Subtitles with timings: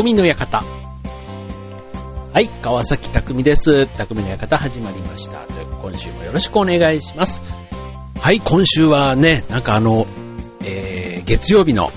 [0.00, 0.64] 匠の館。
[2.32, 3.84] はい、川崎匠です。
[3.84, 5.44] 匠の館始まりました。
[5.82, 7.42] 今週もよろしくお願いします。
[8.18, 10.06] はい、今週はね、なんかあの、
[10.64, 11.90] えー、月曜日の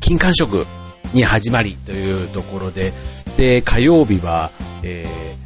[0.00, 0.66] 金環食
[1.14, 2.92] に始まりというところで、
[3.36, 4.50] で、火曜日は、
[4.82, 5.36] え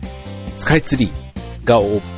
[0.46, 2.10] ー、スカイツリーがオープン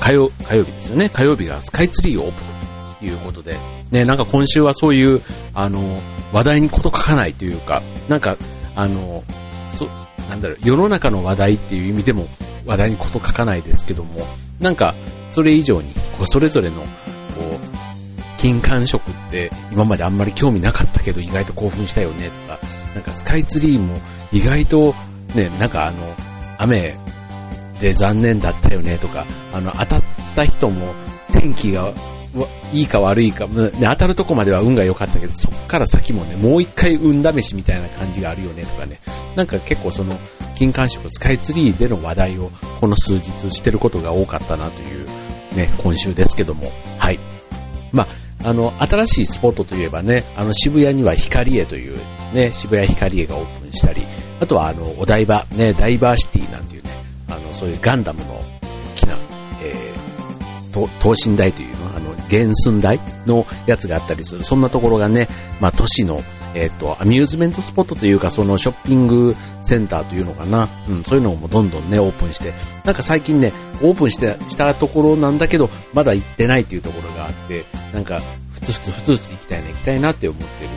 [0.00, 1.08] 火曜、火曜日ですよね。
[1.08, 3.58] 火曜日がスカイツリーオープンということで、
[3.92, 5.20] ね、なんか今週はそういう、
[5.54, 6.00] あの、
[6.32, 8.36] 話題にこと書かないというか、なんか、
[8.74, 9.22] あの、
[9.66, 9.86] そ、
[10.28, 12.26] なんだろう、世の中の話題っていう意味でも
[12.64, 14.26] 話題にこと書かないですけども、
[14.60, 14.94] なんか、
[15.28, 17.82] それ以上に、こう、それぞれの、こう、
[18.38, 22.58] 金環食って今まであんまり興味なかったけど意外と興奮したよねとか、
[22.92, 23.96] なんかスカイツリーも
[24.32, 24.94] 意外と
[25.36, 26.16] ね、なんかあの、
[26.58, 26.98] 雨
[27.78, 30.02] で残念だったよねとか、あの、当たっ
[30.34, 30.92] た人も
[31.32, 31.92] 天気が
[32.72, 39.00] いいか悪いか、ね、当たるとこまでは運が良かったけど、そっから先もね、もう一回運試しみたいな感じがあるよねとかね、
[39.36, 40.18] なんか結構その、
[40.54, 45.06] 金環食スカイツリーでの話題をこの数日してることが多かったなという
[45.54, 47.18] ね、今週ですけども、はい。
[47.92, 51.98] まあ、あの、新しいスポットといえばね、あの、渋谷には光栄という
[52.32, 54.06] ね、渋谷光栄がオープンしたり、
[54.40, 56.90] あとはあの、お台場、ね、ダイバーシティなんていうね、
[57.28, 58.42] あの、そういうガンダムの大
[58.96, 59.18] きな、
[59.62, 61.71] えー、等身大という、
[62.30, 65.28] 原寸大のやつがあったりする、そんなところがね、
[65.60, 66.22] まあ、都市の、
[66.54, 72.52] えっ、ー、と、アミューズメントスポットというか、そのショッピングセンターというのかな、うん、そういうのもどんどんね、オープンして、
[72.84, 78.20] なんか最近ね、オープンして、したところなんだけど、まだ行ってないっていうところがあって、なんか、
[78.52, 80.70] ふつふつふつふつ行きたいね、行きたいなって思ってる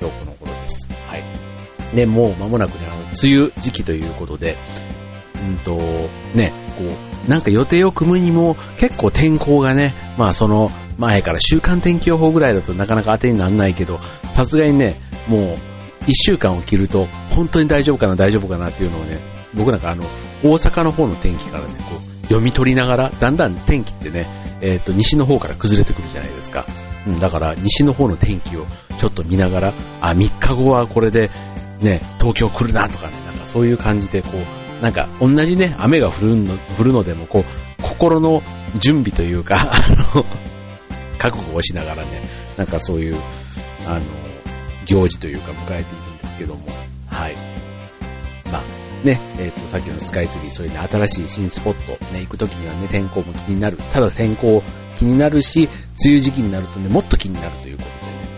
[0.00, 0.88] 今日この頃です。
[1.06, 1.24] はい。
[1.96, 4.56] ね、もう間もなくね、あの、梅雨時期ということで、
[5.48, 5.76] うんと、
[6.34, 13.98] ね、こう、なんか予定を組むにも結構天候がね、まあその前から週間天気予報ぐらいだとなかなか当てにならないけど、
[14.34, 14.96] さすがにね、
[15.28, 15.58] もう
[16.06, 19.18] 一週間を切ると本当に大丈夫かな大丈夫かなっていうのをね、
[19.54, 20.04] 僕なんかあの、
[20.42, 24.26] 大阪の方の天気からね、こう、読み取りながら、だんだん天気ってね、
[24.60, 26.66] えっ、ー、と、西の方から崩れてくるじゃないですか。
[27.06, 28.66] うん、だから西の方の天気を
[28.98, 31.30] ちょっと見ながら、あ、3日後はこれで
[31.80, 38.42] ね、東京来るなとかね、なんかそういう感じでこう、なんか同じね、雨が降るの降るのでもこう、心の
[38.78, 39.80] 準備というか、 あ
[40.14, 40.24] の、
[41.24, 42.22] 覚悟をしながらね、
[42.58, 43.16] なんかそういう、
[43.86, 44.02] あの、
[44.84, 46.66] 行事というか迎えているんですけども、
[47.08, 47.36] はい。
[48.52, 53.78] まあ、ね、えっ、ー、と、さっきのスカイツリー、そういうね、新しい新スポット、ね、行くときにはね、天候も気になる。
[53.78, 54.62] ただ天候
[54.98, 55.70] 気になるし、
[56.04, 58.28] 梅雨時期になるとね、もっと気になるということでね、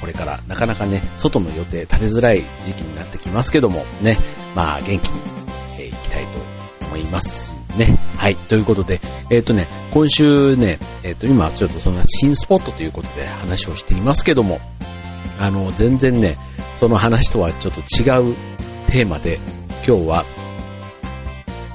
[0.00, 4.18] これからなかなかね、外の予定立てづらい時期になってきますけども、ね、
[4.56, 5.20] まあ、元気に、
[5.78, 7.98] えー、行きたいと思いますね。
[8.16, 8.36] はい。
[8.36, 9.00] ということで、
[9.30, 14.60] えっ、ー、とね、今週ね、えっ、ー、と、今ちょっとそんな新スポットということで話をしていますけども、
[15.38, 16.36] あの、全然ね、
[16.74, 18.34] その話とはちょっと違う
[18.88, 19.38] テーマで、
[19.86, 20.24] 今日は、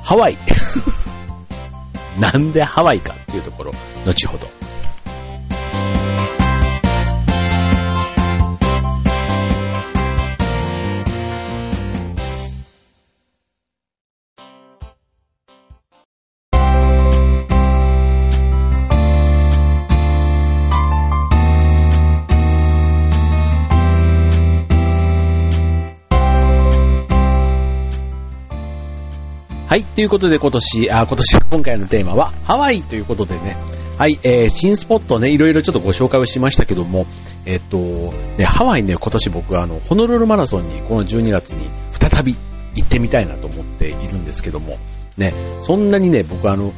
[0.02, 0.38] ハワイ。
[2.20, 3.74] なんでハワイかっていうところ、
[4.06, 4.61] 後ほど。
[29.72, 33.56] はい、ということで今年、あ、今年、 今回のテーマはハワイということでね、
[33.98, 37.06] はい、えー、新スポットね、いろいろちょっとご紹介をしましたけども、
[37.46, 37.78] えっと、
[38.38, 42.36] ね、ハワイね、今年僕はあの、ホノルルマラソンにこの12月に再び
[42.76, 44.76] 行ってみたいなと思っているんですけども、
[45.16, 46.74] ね、そんなにね、僕あの、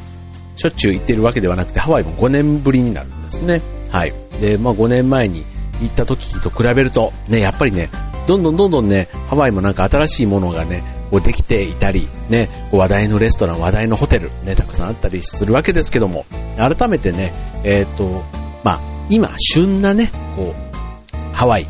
[0.56, 3.64] しょっちゅう行ってるわけではなくて、ハワイも5年ぶりになるんですね。
[3.90, 4.14] はい。
[4.40, 5.44] で、まあ5年前に
[5.82, 7.90] 行った時と比べると、ね、やっぱりね、
[8.28, 16.26] どんどんどんどんね、ハワイもなんか新しいものがね、こうできていたり、ね、話題のレストラン、話題のホテル、ね、たくさんあったりするわけですけども、
[16.58, 17.34] 改めてね、
[17.64, 18.24] えっ、ー、と、
[18.64, 21.68] まあ、今、旬なね、こう、ハワイ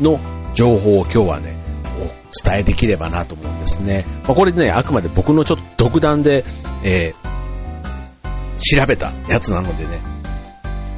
[0.00, 0.18] の
[0.54, 1.56] 情報を今日はね、
[1.98, 4.04] お伝えできればなと思うんですね。
[4.24, 6.44] まあ、これね、あくまで僕のちょっと独断で、
[6.84, 10.00] えー、調べたやつなのでね、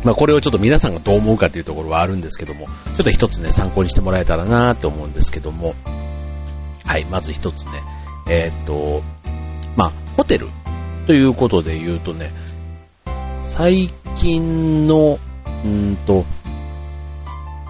[0.04, 5.74] まあ、これをちょっと皆さんがどう思うかというところはあるんですけども、ちょっと一つね、参考にしてもらえたらなと思うんですけども、
[6.86, 7.82] はい、まず一つね。
[8.28, 9.02] えー、っと、
[9.76, 10.48] まあ、ホテル
[11.06, 12.32] ということで言うとね、
[13.44, 15.18] 最近の、
[15.64, 16.24] うんと、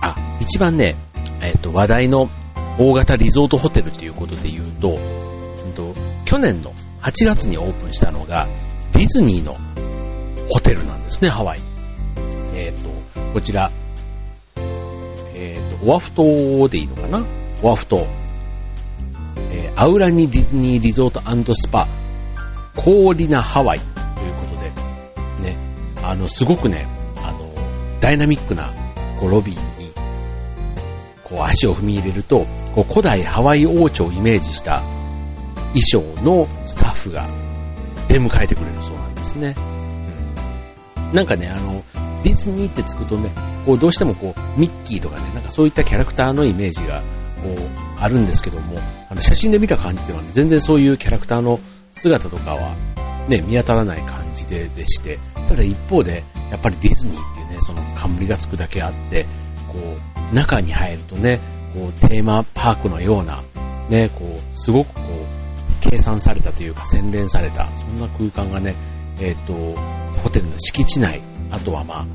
[0.00, 0.96] あ、一番ね、
[1.42, 2.28] え、っと、話題の
[2.78, 8.48] 大型リゾートホテルということで言うと、うんと、去年の8月にオープンしたのが、
[8.92, 9.56] ディズニーの
[10.50, 11.60] ホテルなんですね、ハワイ。
[12.54, 12.88] えっ、と、
[13.32, 13.70] こちら、
[15.34, 17.24] えっ、と、オアフ島でいいのかな？
[17.62, 18.06] オアフ島、
[19.78, 21.86] アウラニディズニーリゾートスパ、
[22.74, 25.58] コーリナハワイということで、ね、
[26.02, 26.86] あの、すごくね、
[27.22, 27.52] あの、
[28.00, 28.72] ダイナミックな、
[29.20, 29.92] こう、ロビーに、
[31.22, 34.82] こう、足を踏み入れると、こう、古代ハワイ王朝をイメージした
[35.74, 37.28] 衣装のスタッフが
[38.08, 39.54] 出迎えてくれるそうなんですね。
[40.96, 41.84] うん、なんかね、あの、
[42.22, 43.30] ディズニーってつくとね、
[43.66, 47.02] こうどうしてもこう、ミッキーとかね、なんかそういったキャラクターのイメージが、
[47.42, 47.56] こう、
[47.98, 51.60] あるんですけども、あの、写真で見た感じではね、全然そういうキャラクターの
[51.92, 52.76] 姿とかは、
[53.28, 55.18] ね、見当たらない感じででして、
[55.48, 59.26] ただ一方で、やっぱりディズニーっていうね、その冠がつくだけあって、
[59.68, 59.78] こ
[60.32, 61.40] う、中に入るとね、
[61.74, 63.42] こう、テーマパークのような、
[63.88, 65.36] ね、こう、すごくこう、
[65.80, 68.74] 計算されたというか洗練された、そんな空間がね、
[69.20, 69.80] えっ、ー、と、
[70.20, 72.06] ホテルの敷地内、あとはまあ、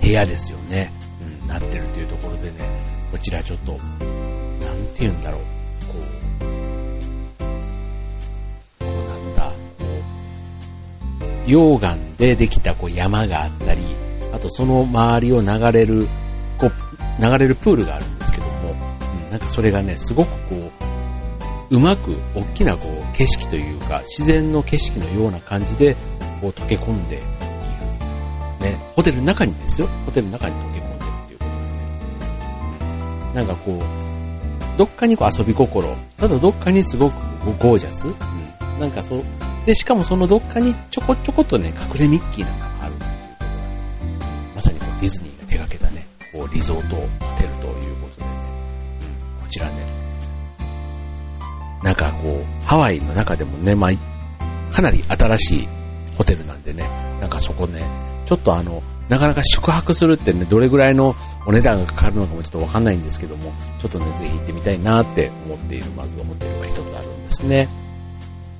[0.00, 0.92] 部屋ですよね、
[1.42, 2.58] うん、なってるというところでね、
[3.12, 3.78] こちらちょっと、
[4.94, 5.46] て言うんだろう、こ
[6.38, 9.84] う、こうなんだ、こ
[11.46, 13.82] う、溶岩でできたこう山があったり、
[14.32, 16.06] あとその周りを流れる、
[16.58, 16.72] こう、
[17.22, 20.70] 流れるプールがあるんですけども、うん、なんかそれがね、すごくこ
[21.70, 25.96] う、うまく大きなこう景色というか、自然の景色のような感じで、
[26.40, 27.24] こう溶け込んでいる。
[28.60, 29.86] ね、ホテルの中にですよ。
[30.04, 31.56] ホテルの中に溶け込んでるっていうことで
[32.86, 32.90] ね。
[33.34, 33.80] なんかこう、
[34.80, 37.12] どっかにこう遊び心、ただどっかにすごく
[37.58, 39.24] ゴージャス、うん、なんかそう、
[39.66, 42.94] で、しかもそのどっかにちょこちょことね、隠れミッキーなんかもある。
[42.94, 47.02] っていうことが、まさにこうディズニーが手掛けたね、こうリゾートホ
[47.36, 48.30] テルということでね、
[49.42, 49.86] こちらね、
[51.82, 55.68] なんかこう、ハワイの中でもね、まあ、かなり新しい
[56.16, 56.88] ホテルなんでね、
[57.20, 57.84] なんかそこね、
[58.24, 61.14] ちょっとあの、なかなか宿泊するってね、どれぐらいの
[61.46, 67.68] お値段がかかるのかもちょっとわかんないんですけども、ちょっとね、ぜひ行ってみたいなって思っている、まずホテルが一つあるんですね。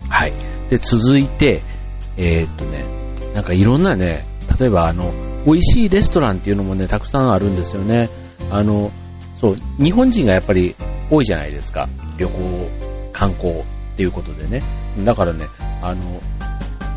[0.08, 0.32] はい。
[0.70, 1.62] で、続いて、
[2.16, 2.84] えー、っとね、
[3.34, 4.26] なんかいろんなね、
[4.58, 5.12] 例えばあの、
[5.46, 8.08] 美味しいレストランっていうのもね、たくさんあるんですよね。
[8.50, 8.90] あの、
[9.36, 10.74] そう、日本人がやっぱり
[11.10, 11.88] 多いじゃないですか。
[12.18, 12.68] 旅行、
[13.12, 13.64] 観光っ
[13.96, 14.62] ていうことでね。
[15.04, 15.46] だからね、
[15.82, 16.20] あの、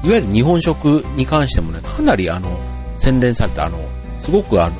[0.03, 0.85] いわゆる日本食
[1.15, 2.59] に関してもね、かなりあの、
[2.97, 3.79] 洗練された、あの、
[4.19, 4.75] すごくあの、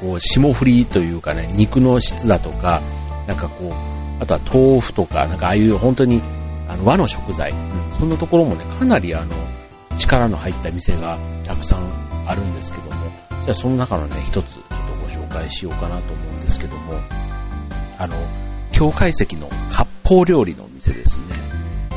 [0.00, 2.82] こう、霜降りというかね、肉の質だとか、
[3.26, 6.22] なんかこう、あとは豆腐とか、なんかああいう本当に、
[6.68, 9.34] あの、和の食材、うん、そんなところもね、かなりあの、
[9.96, 11.90] 力の入った店がたくさん
[12.26, 13.10] あるんですけども、
[13.42, 14.76] じゃあその中のね、一つちょっと
[15.18, 16.94] ご紹介しようかなと思うんですけども、
[17.98, 18.16] あの、
[18.72, 21.24] 境界石の割烹料理のお店ですね。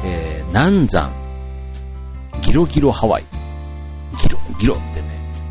[0.05, 1.11] えー、南山、
[2.41, 3.23] ギロギロハワイ。
[4.21, 5.07] ギロ、ギロってね、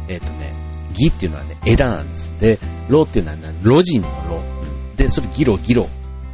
[0.08, 0.51] えっ、ー、とね、
[0.92, 2.30] ギっていうのはね、枝なんです。
[2.38, 2.58] で、
[2.88, 4.40] ロっていうのはね、ロジンのロ。
[4.96, 5.88] で、それギロギロ、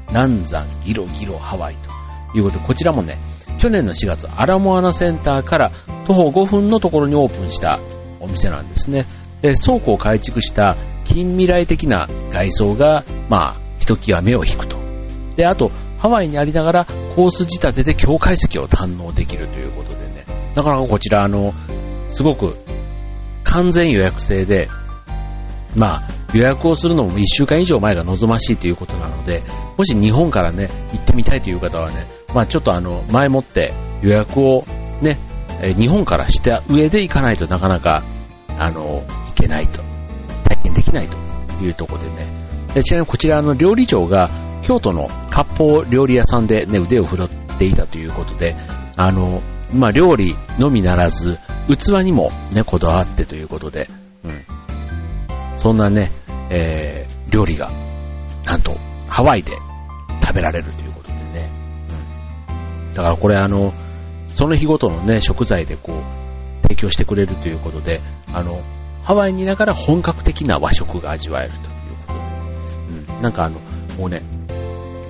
[0.08, 1.76] 南山ギロギロハワイ
[2.32, 3.18] ということで、こちらもね、
[3.58, 5.70] 去年の4月、アラモアナセンターから
[6.06, 7.80] 徒歩5分のところにオープンした
[8.20, 9.06] お店なんですね。
[9.42, 14.76] で、倉庫を改築した近未来的な外装が、まあ、ひときわ目を引くと。
[15.36, 20.24] で、あと、ハワイにありながらコース仕立てで境界石を堪能できるということでね、
[20.54, 21.52] なかなかこちら、あの、
[22.08, 22.56] すごく
[23.48, 24.68] 完全予約制で、
[25.74, 29.42] まあ、予約をするのも1週間以上前が望ましいということなので、
[29.76, 33.72] もし日本からね、行ってみたいという方はね、まあちょっとあの、前もって
[34.02, 34.64] 予約を
[35.00, 35.18] ね、
[35.76, 38.04] 日本からした上で行かないとなかなか、
[38.58, 39.82] あの、行けないと、
[40.44, 42.26] 体験できないというところでね。
[42.74, 44.30] でちなみにこちらの料理長が
[44.62, 48.54] 京都の割烹料理屋さんでね、腕を振るっていたということで、
[48.96, 53.88] あの、まあ、料理のみならず、器にもね、こだわってということで、
[54.24, 55.58] うん。
[55.58, 56.10] そんなね、
[56.50, 57.70] えー、料理が、
[58.44, 58.76] なんと、
[59.08, 59.52] ハワイで
[60.22, 61.50] 食べられるということでね。
[62.88, 62.94] うん。
[62.94, 63.72] だからこれあの、
[64.28, 68.00] その日ごとのね、食材でこう、提供してくれるということで、
[68.32, 68.62] あの、
[69.02, 71.64] ハワイにいながら本格的な和食が味わえるという
[72.06, 73.22] ことで、うん。
[73.22, 73.58] なんかあの、
[73.98, 74.22] もうね、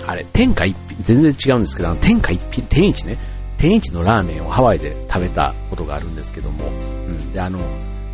[0.07, 3.19] あれ、天下一品、全然違うんですけど、あの天下一品、天一ね、
[3.59, 7.59] 天一のラーメンをハワイで食べたことがあるんですけども、うん、で、あの、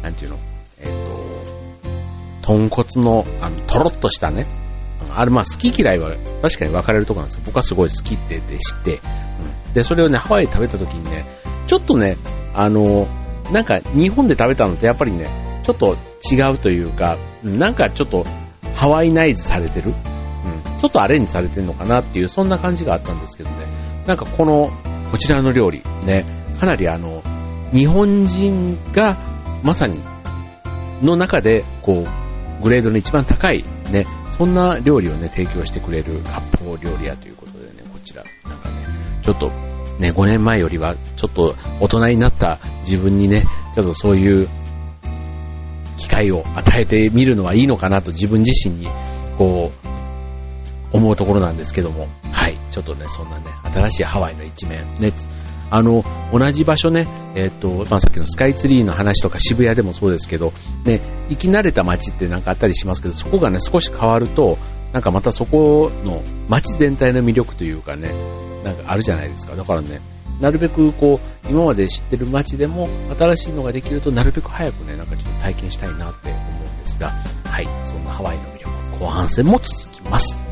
[0.03, 0.39] なんていうの、
[0.81, 4.47] えっ、ー、と、豚骨の、あの、とろっとしたね、
[5.15, 9.01] あれ、まあ、好き嫌いは確かに分かれるとこなんですけど、僕はすごい好きってで知って、
[9.67, 11.27] うん、で、それをね、ハワイで食べた時にね、
[11.67, 12.17] ちょっとね、
[12.55, 13.07] あの、
[13.53, 15.29] なんか日本で食べたのとやっぱりね、
[15.63, 15.97] ちょっと
[16.31, 18.25] 違うというか、なんかちょっと
[18.75, 19.93] ハワイナイズされてる
[20.45, 23.57] うん、ちょっとアレンジされてるのかなっていう、そんな感じがあったんですけどね。
[24.07, 24.71] なんかこの、
[25.15, 26.25] こちらの料理、ね、
[26.59, 27.23] かなりあの、
[27.73, 29.17] 日本人が
[29.63, 30.01] まさに、
[31.05, 32.05] の中で、こ
[32.61, 34.07] う、グレードの一番高いね、
[34.37, 38.75] そんな料理をね、提供してくれる割烹料理屋ということでね、こちら、なんかね、
[39.23, 39.51] ちょっと、
[40.01, 44.49] ね、5年前よりは、ちょっと大人になった自分にね、ちょっとそういう
[45.97, 48.89] 機会を与えてみるのはいいのかなと自分自身に、
[49.39, 49.84] こう、
[50.95, 55.13] 思うところなんですけども、はい、ちょっとね、そんなね、新しいハワイの一面、ね、
[55.69, 60.53] あの、同じ場所ね、えっ、と、まあ、さっきのスカイツリーの話とか渋谷でもそうですけど、
[60.85, 64.57] ね、生き慣れた街ってなんかあったりしますけど、そこがね、少し変わると、
[64.93, 68.15] なんかまたそこの街全体の魅力というかね、
[68.63, 69.57] なんかあるじゃないですか。
[69.57, 70.01] だからね、
[70.41, 76.41] なるべくこう、今まで知ってる街でも新しいのができるとなるべく早くね、なんかちょっと体験したいなって思う
[76.73, 77.11] んですが、
[77.45, 80.44] はい、そんなハワイの魅力、後半戦も続きます。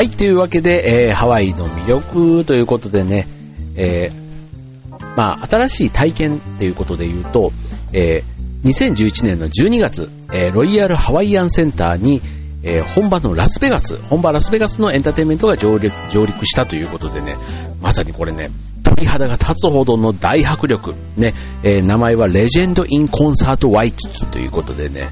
[0.00, 3.28] はい、というわけで、えー、ハワイの魅力ということでね、
[3.76, 7.52] えー、まあ、新しい体験ということで言うと、
[7.92, 12.22] えー、2011年の12月、えー、ロイヤルハワイアンセンターに、
[12.62, 17.36] えー、本場のラスベガス、本場ラスベガスのエンターテインメントが上陸上陸したということでね、
[17.82, 18.48] まさにこれね、
[18.82, 25.10] 鳥肌が立つほどの大迫力、ね、えー、名前はレジェンド・イン・コンサート・ワイキキということでね、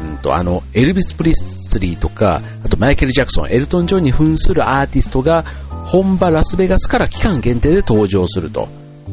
[0.00, 5.44] うんと、あの、エルビス・プリスリーとか、あとマイケル・ジャクソン、エルトン・ジョンに扮するアーティストが
[5.84, 8.68] 本場ラスベガスから期間限定で登場すると。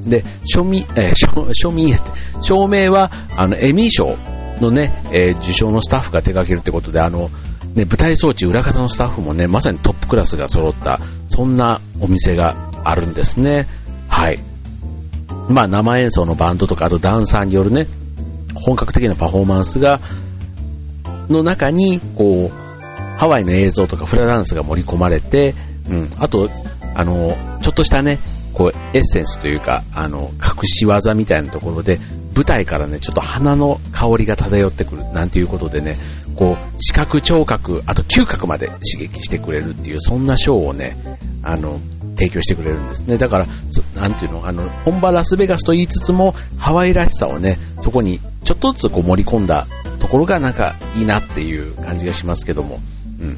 [0.06, 1.14] で、署名、えー、
[1.54, 2.00] 署名、
[2.42, 4.16] 署名は、あの、エミー賞
[4.62, 7.30] のね、えー、受賞のスタッフが手掛けるってことで、あの、
[7.74, 13.68] ね、舞台装置裏方のスタッフもね、まさにトップクラスが揃った、そんなお店があるんですね。
[14.08, 14.40] はい。
[15.50, 17.88] まあ、生演奏のバンドとか、あとダンサーによるね、
[18.56, 20.00] 本格的なパフォーマンスが
[21.30, 22.68] の中に、こう、
[23.18, 25.56] ハワイの映像とかフラダンスが盛り込まれて、
[25.90, 26.50] うん、あと、
[26.96, 28.20] あの、ちょっとしたね、
[28.54, 32.00] こう、エッセンスというか、あの、隠し技みたいなところで、
[32.36, 35.98] 舞台からね、ちょっと花の香りが漂ってくるなんていうことでね、
[36.36, 40.96] こう、視覚、聴覚、あと嗅覚まで刺激してくれるっていう、そんなショーをね、
[41.42, 41.80] あの、
[42.16, 43.18] 提供してくれるんですね。
[43.18, 43.48] だから、
[43.96, 49.68] なんていうの、あの、本場ラスベガスと言いつつも、ハワイらしさをね、そこにちょっとずつこう盛り込んだ
[50.00, 52.80] ところがなんかいいなっていう感じがしますけども、
[53.20, 53.38] うん。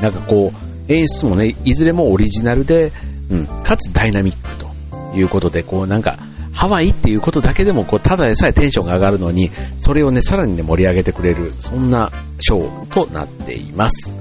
[0.00, 2.92] なんかこう、演出もね、いずれもオリジナルで、
[3.30, 6.18] うん、かつダイナミックということで、こうなんか、
[6.52, 14.14] ハワイっていうことだけでも、こう、ただでさえテンションが上がるのに、それをね、さらにね、盛り上げてくれる、そんなショーとなっています。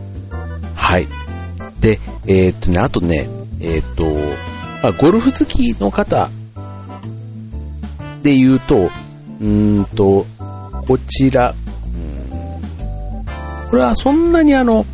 [0.73, 1.07] はい。
[1.79, 4.05] で、えー、っとね、あとね、えー、っと、
[4.81, 6.31] まあ、ゴルフ好きの方
[8.23, 8.89] で言うと、
[9.39, 10.25] うーんと、
[10.87, 11.53] こちら、
[13.69, 14.85] これはそんなにあの、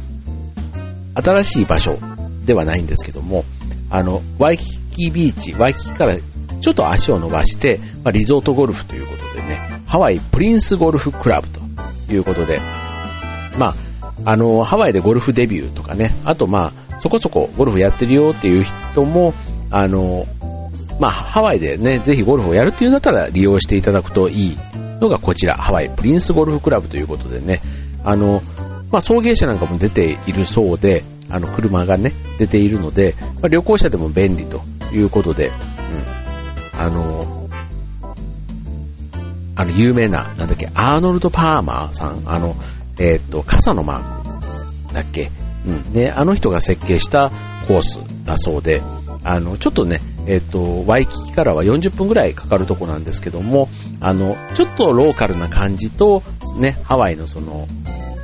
[1.15, 1.97] 新しい場所
[2.45, 3.43] ではないんですけども、
[3.89, 11.59] あの、ワイキキビーチ、ワイキキからちょっと足を伸ばして、まあ、リゾートゴルフということでね、ハワイプリンスゴルフクラブと
[12.11, 12.59] いうことで、
[13.57, 13.75] まあ、
[14.25, 19.33] あの、ハワイでゴルフデビューとかね、あとまあ、そこそこゴルフやってるよっていう人も、
[19.71, 20.25] あの、
[20.99, 24.57] まあ、ハワイでね、ぜひゴルフをやるっていうんだったら利用していただくといい
[25.01, 27.61] のがこちら、ハワイプリンスゴルフクラブということでね、
[28.03, 28.41] あの、
[28.91, 34.61] まあ、送迎車なんかも出ているそうで、あの、車がね、出ているので、まあ、旅行者でも便利と
[34.93, 37.49] いうことで、うん、あの、
[39.55, 42.55] あの、有名な、なんだっけ、アーノルド・パーマーさん、あの、
[42.97, 45.31] えー、っと、傘のマークだっけ、
[45.65, 47.31] うん、ね、あの人が設計した
[47.67, 48.81] コースだそうで、
[49.23, 53.67] あの、ちょっとね、えっ、と、ワイキキからは40分ぐらいかかるとこなんですけども、
[53.99, 56.21] あの、ちょっとローカルな感じと、
[56.55, 57.67] ね、ハワイのその、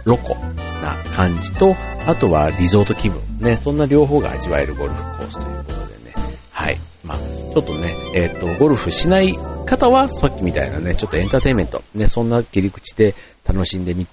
[0.06, 0.36] ロコ
[0.84, 6.14] な感じと、あとはリゾート気分、ね、そんな両方が味わえるゴルフコースということでね、
[6.52, 6.78] はい。
[7.04, 9.36] まあ、ちょっとね、えっ、と、ゴルフしない
[9.66, 14.06] 方は、さっきみたいなね、ちょっとエンターテインメント、ね、そんな切り口で楽しんでみ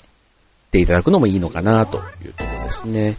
[0.70, 3.16] ていただくのもいいのかなというところですね。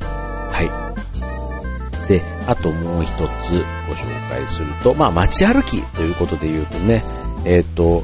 [2.08, 3.54] で、あともう一つ
[3.88, 7.04] ご紹介すると、まあ街歩きということで言うとね、
[7.46, 8.04] えっ、ー、と、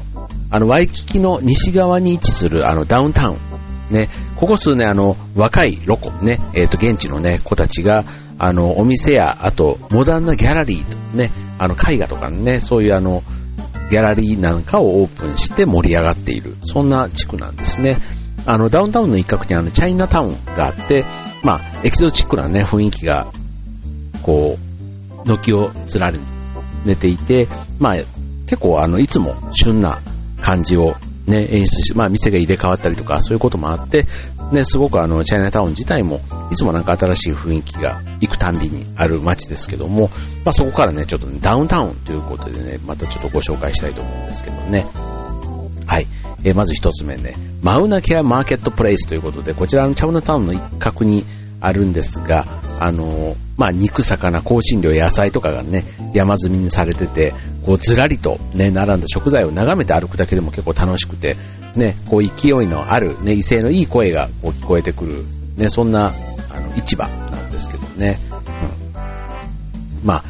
[0.50, 8.04] あのワイキキの西側に位置するあのダウンタウン、ね、ここ数年あの若いロコ、ね、えっ、ー、と現地のね、子たちが、
[8.38, 13.22] あのお店や、あとモダンなギャラリーとね、あの絵画とかね、そういうあの、
[13.90, 17.98] ギャラリーなんかをオープンして盛り上がっている、そんな地区なんですね。
[18.46, 21.04] あの、ダウンタウンの一角にあの、チャイナタウンがあって、
[21.42, 23.26] まあ、エキゾチックなね、雰囲気が
[24.20, 24.58] こ
[25.24, 26.20] う、軒を連
[26.84, 27.48] ねていて、
[27.78, 27.94] まあ、
[28.46, 30.00] 結構あの、いつも旬な
[30.40, 30.94] 感じを
[31.26, 34.06] ね、演出して、まあ店が入れ替わったりとかそういうこともあって、
[34.52, 40.10] ね、すごくあの、チャイナタウン自体も、いつもなんか新しい雰囲気が行くたんびにある街ですけども、
[40.44, 44.86] まあそこからね、ちょっと、ね、ダウンタウンということでね、またちょっとご紹介したいと思うんですけどね。
[45.86, 46.06] はい。
[46.42, 51.24] えー、まず一つ目ね、マウナケアマーケットプレイスということで、こちらのチャウナタウンの一角に
[51.60, 52.46] あるんですが、
[52.80, 57.34] あの、まあ、肉、魚、香辛料、野菜とかがね、山積みにされてて、
[57.66, 61.36] こう、ずらりとね、並んだ食材を眺めて歩くだけでも結構楽しくて、
[61.76, 65.24] ね、こう、勢いのある、ね、威勢のいい声がこう聞こえてくる、
[65.56, 66.12] ね、そんな、
[66.50, 68.18] あの、市場なんですけどね。
[70.02, 70.06] うん。
[70.06, 70.24] まあ、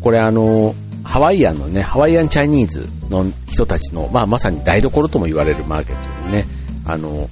[0.00, 6.46] これあの、ハワイアンのね、ハワイアンチャイニーズの人たちの、まあ、まさに台所とも言われるマーケットにね、
[6.84, 7.28] あの、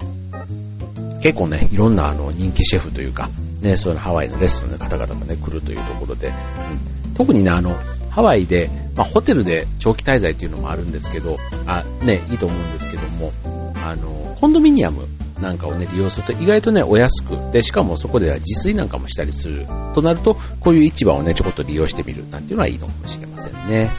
[1.21, 3.31] 結構ね、いろんなあの人気シェフというか、
[3.65, 7.75] ね、そういうハワイのレストランの方々がね、来るというところで、うん、特にね、あの、
[8.11, 13.33] ハワイで、まあ、ホテルで長期滞在っていうのもあるんですけど、あ、ね、いいと思うんですけども、
[13.75, 15.09] あの、コンドミニアム
[15.41, 23.91] なんかをね、利用すると意外とね、お安く、で、しかもそこでは自炊なんかもしたりするとなると、こういう市場をね、ちょこっと利用してみるなんていうのはいいのかもしれませんね。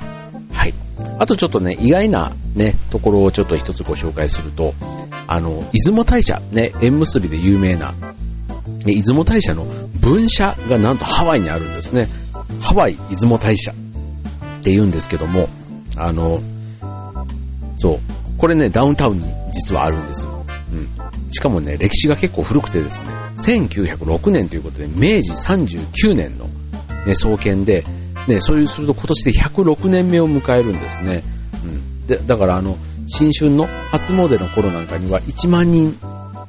[0.54, 0.74] はい。
[1.20, 4.74] あとちょっとね、意外なね、ところをちょっと一つご紹介すると、
[5.28, 7.94] あの、出雲大社、ね、縁結びで有名な、
[8.86, 9.66] ね、出雲大社の
[10.00, 12.08] 分社がなんとハワイにあるんですね。
[12.62, 13.76] ハワイ出雲大社っ
[14.64, 15.50] て言うんですけども、
[15.98, 16.42] あの、
[17.76, 18.00] そう、
[18.38, 20.46] これね、ダウンタウンに実はあるんですよ。
[20.72, 21.32] うん。
[21.32, 23.06] しかもね、歴史が結構古くてですね、
[23.38, 26.46] 1906年ということで、明治39年の、
[27.06, 27.84] ね、創建で、
[28.28, 31.24] ね、そういうすると今年で106年目を迎えるんですね。
[31.64, 32.08] うん。
[32.08, 32.78] で、だからあの、
[33.08, 35.98] 新春の初詣の頃なんかには1万人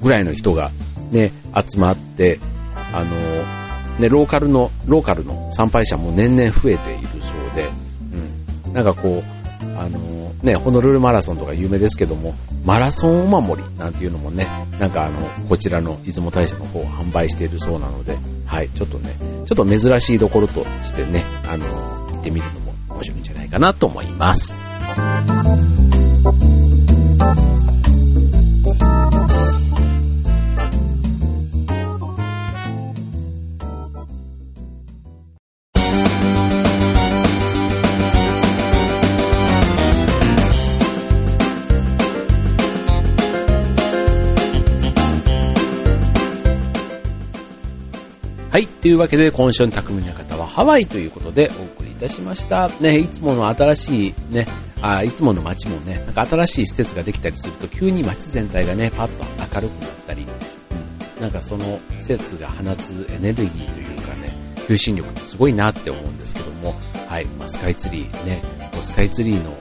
[0.00, 0.70] ぐらいの人が
[1.10, 2.38] ね、集まって、
[2.74, 3.16] あの、
[3.98, 7.70] ね、ローカルの、ローカルの参拝者も年々増えているそうで、
[8.66, 8.72] うん。
[8.72, 9.36] なんかこう、
[9.78, 9.98] あの
[10.42, 14.46] ね、ホノルルマラソンとか有名ですけども、マラソンお守りなんていうのもね、
[14.78, 21.66] なんかあの、こちらの出雲大社の方販売しているそうなので、はい、ちょっとね、ちょっと珍しいところとしてね、あの、
[22.12, 24.56] 行ってみるのも面白いんじゃないかなと思います。
[48.56, 48.68] はい。
[48.68, 52.70] というわけで、今週の匠の方はハワイということでお送りいたしました。
[52.80, 54.46] ね、いつもの新しいね、
[54.80, 60.26] あいつもの街もね、なんか新しい施設ができたりすると、急に街全体がね、パッと明るくなったり、
[61.16, 64.34] うん、なんかその施設が放つエネルギーというかね、
[64.66, 68.42] 求心力ってすごいなって思うんですけども、はい、まあ、スカイツリーね、
[68.80, 69.54] スカイツリーの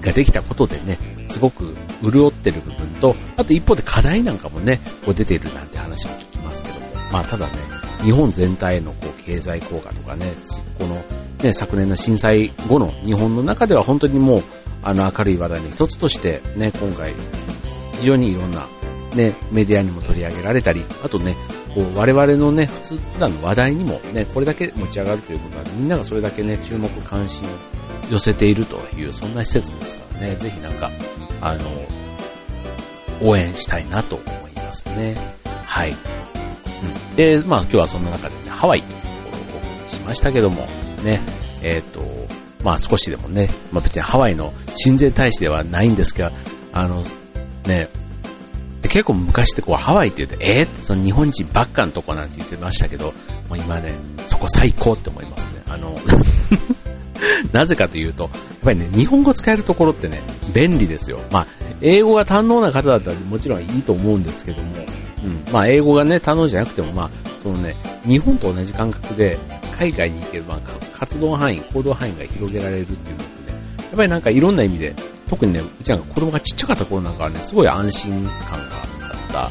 [0.00, 0.98] ができたことでね、
[1.28, 10.32] すごく潤ってる部分と、あと一方で課題なんかもね、こう出ているなんて話も聞きますけども、まあただね、日本全体へのこう経済効果とかね、
[10.78, 10.96] この、
[11.42, 14.42] ね、昨年の震災後の日本の中では本当にもう、
[14.82, 17.14] あの明るい話題の一つとして、ね、今回、
[17.98, 18.68] 非常にいろんな、
[19.14, 21.36] ね、メディアにも取り上げられたり、あとね、
[21.74, 27.50] こう我々のね、普通、普段の話題にもね、これだけ持ち上がるということは、みんながそれだけね、注目関心を
[28.10, 30.90] 寄せているという、そんな施設ですからね、ぜひなんか、
[31.40, 31.70] あの、
[33.22, 35.16] 応援したいなと思いますね。
[35.64, 36.15] はい。
[37.16, 40.66] で、まあ今日はそんな中でね、ハワイというところをお送りしましたけども、
[41.02, 41.20] ね、
[41.62, 42.00] えっ、ー、と、
[42.62, 46.30] まあ少しでもね、まあ別にハワイの親善大使ではないんですけど、
[46.72, 47.02] あの、
[47.66, 47.88] ね、
[48.82, 53.12] 結構昔ってこうハワイって言うと、えー、ってその日本人ばっかのとこなんて言ってましたけど、
[53.48, 53.94] もう今ね、
[54.26, 55.62] そこ最高って思いますね。
[55.66, 55.94] あの、
[57.52, 60.20] なぜかというと、やっぱりね、日本語使えるところってね、
[60.54, 61.20] 便利ですよ。
[61.30, 61.46] まあ、
[61.80, 64.76] 英語が堪能な方だったらもちろんいいと思うんですけども、
[65.26, 65.52] うん。
[65.52, 67.10] まあ、英語がね、堪能じゃなくても、まあ、
[67.42, 69.38] そのね、日本と同じ感覚で、
[69.78, 70.58] 海外に行けば、
[70.94, 74.94] 活動範囲、行動範囲が広げられるっていうのってね、やっぱりなんかいろんな意味で、
[75.28, 78.82] 特にね、うちなんか子供がちっちゃかった頃なんかはね、すごい安心感が
[79.34, 79.50] あっ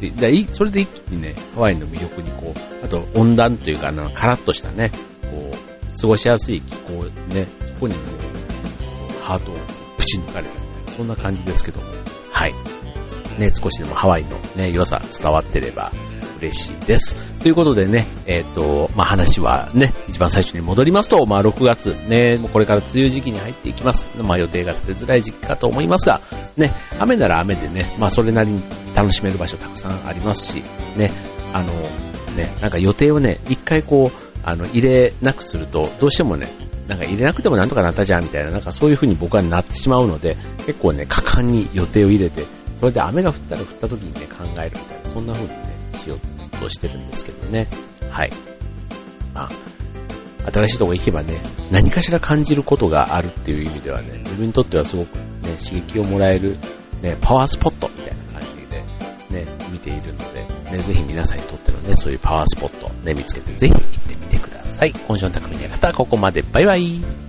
[0.00, 4.90] で、でそれで一気にね、ハワイの魅力にこう、あと温暖というか、あの、カラッとしたね、
[5.30, 9.54] こう、過ごしやすい気候ね、そこにもう、ハートを
[9.96, 11.86] ぶち抜かれたみたいな、そんな感じですけども、
[12.30, 12.71] はい。
[13.38, 15.92] ね、少しでもハワイのね、良さ伝わってれば
[16.40, 17.16] 嬉しいです。
[17.38, 24.08] ということでね、えっ、ー、と、まあ、話はね、一番最初に戻りますと、まあ、6月、ね、もうこれから梅雨時期に入っていきます。
[24.20, 26.20] まあ、予定が立てづらい時期かと思いますが、
[26.56, 28.62] ね、雨なら雨でね、まあ、それなりに
[28.94, 30.64] 楽しめる場所たくさんありますし、
[30.96, 31.10] ね、
[31.52, 31.72] あの、
[32.36, 36.48] ね、なんか予定をね、一回こう、あの、入れなくすると、どうしてもね、
[36.88, 42.44] なんか入れなくてもなんとかなったじゃんみたいな、なんかそういう風に僕はなってしまうので、結構ね、果敢に予定を入れて、
[42.82, 45.56] それで雨が降ったら降った時にね、考えるみたいな、そんな風にね、
[45.98, 47.68] しようとしてるんですけどね。
[48.10, 48.32] はい。
[49.32, 49.48] ま
[50.44, 51.40] あ、新しいとこ行けばね、
[51.70, 56.56] 何かしら感じることがあるっていう意味ではね、自分にとってはすごくね、刺激をもらえる、
[57.02, 60.44] ね、パワースポットみたいな感じで、ね、見ているので、
[60.76, 64.92] ね、ぜひ皆さんにとってのね、そういうパワースポット、ね、見つけてぜひ行ってみてください。
[65.06, 66.42] 今週の匠の方はここまで。
[66.42, 67.21] バイバイ。